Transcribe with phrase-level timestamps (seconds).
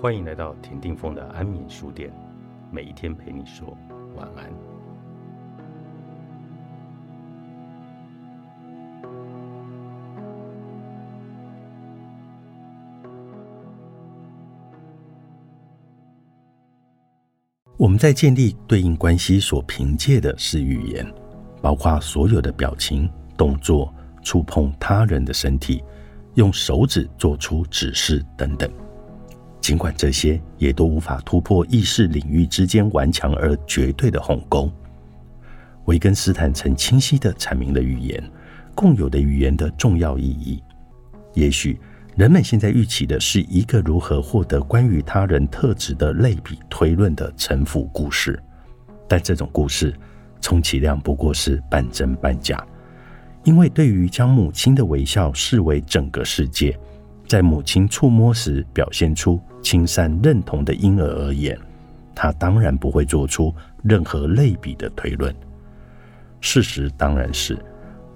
[0.00, 2.10] 欢迎来到田定峰的安眠书店，
[2.72, 3.76] 每一天陪你说
[4.16, 4.50] 晚安。
[17.76, 21.06] 我们在建立对应关系所凭借的是语言，
[21.60, 25.84] 包括所有的表情、动作、触碰他人的身体、
[26.36, 28.66] 用手指做出指示等等。
[29.60, 34.70] 尽管这些也都无法突破意识领域之间顽强而绝对的鸿沟，
[35.84, 38.22] 维根斯坦曾清晰地阐明了语言
[38.74, 40.62] 共有的语言的重要意义。
[41.34, 41.78] 也许
[42.16, 48.42] 人们现在预期的是一个如何获得关于他人特质的类比推论的城府故事，
[49.06, 49.94] 但这种故事
[50.40, 52.66] 充其量不过是半真半假，
[53.44, 56.76] 因为对于将母亲的微笑视为整个世界。
[57.30, 61.56] 在母亲触摸时表现出青山认同的婴儿而言，
[62.12, 65.32] 他当然不会做出任何类比的推论。
[66.40, 67.56] 事实当然是，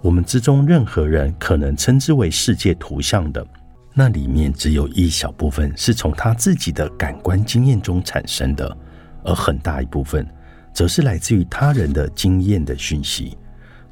[0.03, 3.47] 我们之中任何人可能称之为世界图像的，
[3.93, 8.77] 那里面只有一小部分是从他自己的感官经验中产生的，
[9.23, 10.27] 而很大一部分
[10.73, 13.39] 则是来自于他人的经验的讯息。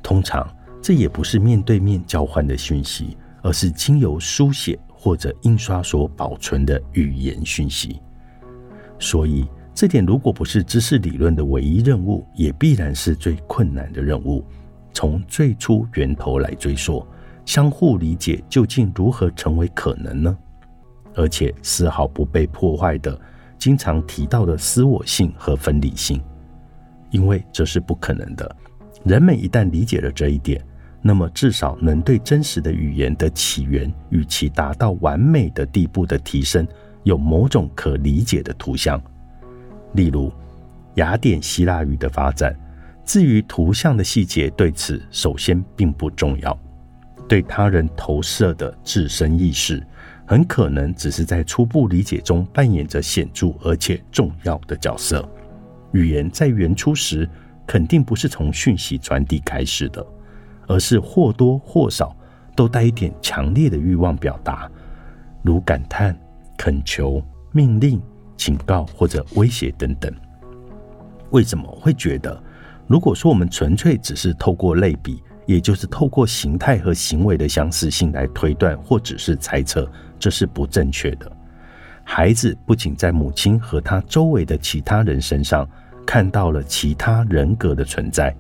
[0.03, 4.77] 通常，这也不是面对面交换的讯息，而是经由书写。
[5.03, 8.01] 或者印刷所保存的语言讯息，
[9.01, 9.45] 所以
[9.75, 14.45] 这点如果不是知识理论的唯一任务，也必然是最困难的任务。
[14.93, 17.05] 从最初源头来追溯，
[17.45, 20.39] 相互理解究竟如何成为可能呢？
[21.17, 23.21] 而且丝毫不被破坏的，
[23.59, 26.23] 经常提到的私我性和分离性，
[27.11, 28.57] 因为这是不可能的。
[29.05, 30.65] 人们一旦理解了这一点。
[31.05, 36.65] 那么，至少能对真实的语言的起源与其达到完美的地步的提升
[37.03, 39.03] 有某种可理解的图像。
[39.95, 40.33] 例如，
[40.95, 42.57] 雅典希腊语的发展，
[43.05, 46.57] 至于图像的细节，对此首先并不重要。
[47.29, 49.85] 对他人投射的自身意识，
[50.25, 55.29] 很可能只是在初步理解中扮演着显著而且重要的角色。
[55.93, 57.29] 语言在原初时，
[57.67, 60.07] 肯定不是从讯息传递开始的。
[60.73, 62.17] 而是或多或少
[62.57, 64.71] 都带一点强烈的欲望表达，
[65.43, 66.19] 如感叹、
[66.57, 67.23] 恳求、
[67.53, 68.01] 命令、
[68.39, 70.11] 警告或者威胁等等。
[71.31, 72.43] 为什么会觉得，
[72.87, 79.87] 如果说我们纯粹只是透过类比，也就是透过形态和行为的相似性来推断或只是猜测，
[80.19, 81.31] 这是不正确的？
[82.03, 85.69] 孩子不仅在母亲和他周围的其他人身上
[86.07, 88.35] 看到了其他人格的存在。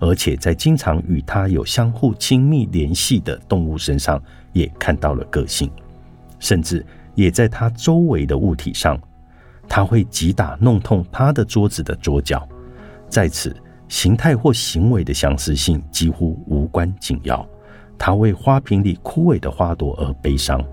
[0.00, 4.20] 而且在经常与他有相互亲密联系的动物身上，
[4.52, 5.70] 也看到了个性，
[6.38, 6.84] 甚至
[7.14, 8.98] 也在他周围的物体上，
[9.68, 12.48] 他会击打弄痛他的桌子的桌角，
[13.08, 13.54] 在此
[13.88, 17.46] 形态或行为的相似性几乎无关紧要。
[17.98, 20.64] 他为花瓶里枯萎的花朵而悲伤，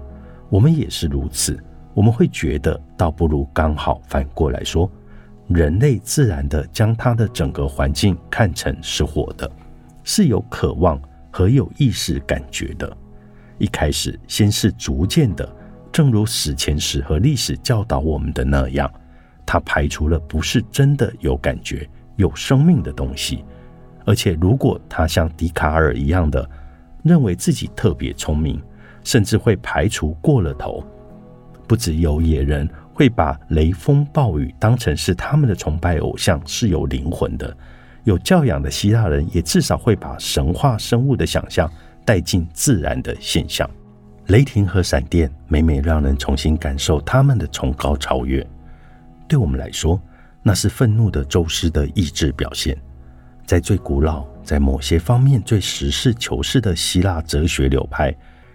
[0.50, 1.62] 我们也是如此。
[1.94, 4.90] 我们会觉得，倒不如刚好反过来说。
[5.48, 9.50] 人类自然的将他的整个环境看成是活的，
[10.04, 12.98] 是有渴望和有意识感觉的。
[13.58, 15.50] 一开始先是逐渐的，
[15.92, 18.92] 正如史前史和历史教导我们的那样，
[19.46, 23.46] 他排除了不是真的有感觉、有生命的东西。
[24.06, 26.48] 而且，如果他像笛卡尔一样的
[27.04, 28.62] 认为自己特别聪明，
[29.04, 30.84] 甚至会排除过了头，
[31.66, 32.70] 不只有野人。
[32.98, 37.56] 会把雷锋暴雨当成是他们的崇拜偶像，是有灵魂的。
[38.06, 41.72] 有教养的希腊人也至少会把神话生物的想象
[42.04, 43.70] 带进自然的现象。
[44.30, 48.44] 雷霆和闪电每每让人重新感受他们的崇高超越。
[49.28, 50.02] 对我们来说，
[50.42, 52.76] 那是愤怒的宙斯的意志表现。
[53.46, 58.12] 在最古老、在某些方面最实事求是的希腊哲学流派，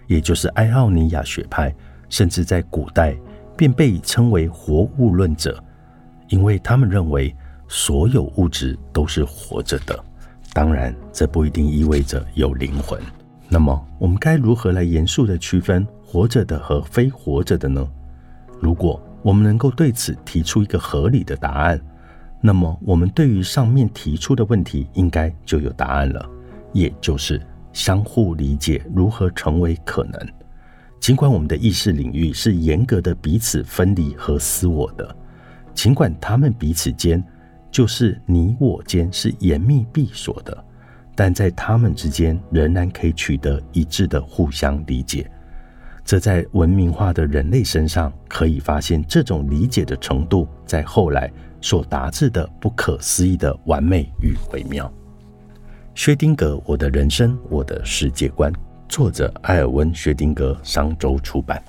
[0.07, 1.73] 也就是埃奥尼亚学派，
[2.09, 3.15] 甚至在古代。
[3.55, 5.61] 便被称为活物论者，
[6.29, 7.35] 因为他们认为
[7.67, 9.97] 所有物质都是活着的。
[10.53, 12.99] 当然，这不一定意味着有灵魂。
[13.49, 17.87] 那么，我们该如何来严肃地区分活着的和非活着的呢？
[18.59, 21.79] 如果我们能够对此提出一个合理的答案，
[22.41, 26.29] 那么我们对于上面提出的问题应该就有答案了，
[26.71, 27.41] 也就是
[27.71, 30.19] 相互理解如何成为可能。
[31.03, 35.13] 尽管我们的意识领域是严格的彼此分离和私我的
[35.73, 37.21] 尽管他们彼此间
[37.69, 40.63] 就是你我间是严密闭锁的
[41.13, 45.29] 但在他们之间仍然可以取得一致的互相理解。
[46.05, 51.29] 这在文明化的人类身上可以发现这种理解的程度在后来
[51.59, 54.89] 所达至的不可思议的完美与微妙。
[55.95, 58.53] 薛定格我的人生我的世界观。
[58.93, 61.59] 作者埃尔温薛定格商周出版。